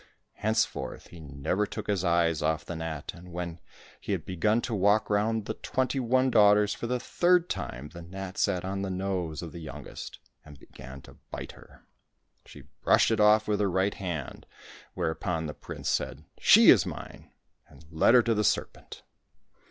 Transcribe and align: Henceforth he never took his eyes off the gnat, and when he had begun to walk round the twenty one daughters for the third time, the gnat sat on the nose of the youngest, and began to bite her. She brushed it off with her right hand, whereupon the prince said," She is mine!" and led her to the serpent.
Henceforth 0.37 1.09
he 1.09 1.19
never 1.19 1.67
took 1.67 1.85
his 1.85 2.03
eyes 2.03 2.41
off 2.41 2.65
the 2.65 2.75
gnat, 2.75 3.13
and 3.13 3.31
when 3.31 3.59
he 3.99 4.13
had 4.13 4.25
begun 4.25 4.59
to 4.61 4.73
walk 4.73 5.11
round 5.11 5.45
the 5.45 5.53
twenty 5.53 5.99
one 5.99 6.31
daughters 6.31 6.73
for 6.73 6.87
the 6.87 6.99
third 6.99 7.51
time, 7.51 7.89
the 7.89 8.01
gnat 8.01 8.39
sat 8.39 8.65
on 8.65 8.81
the 8.81 8.89
nose 8.89 9.43
of 9.43 9.51
the 9.51 9.59
youngest, 9.61 10.17
and 10.43 10.57
began 10.57 11.03
to 11.03 11.17
bite 11.29 11.51
her. 11.51 11.85
She 12.47 12.63
brushed 12.83 13.11
it 13.11 13.19
off 13.19 13.47
with 13.47 13.59
her 13.59 13.69
right 13.69 13.93
hand, 13.93 14.47
whereupon 14.95 15.45
the 15.45 15.53
prince 15.53 15.89
said," 15.89 16.23
She 16.39 16.71
is 16.71 16.83
mine!" 16.83 17.31
and 17.69 17.85
led 17.91 18.15
her 18.15 18.23
to 18.23 18.33
the 18.33 18.43
serpent. 18.43 19.03